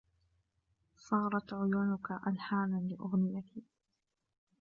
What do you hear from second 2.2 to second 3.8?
ألحاناً لأغنيتي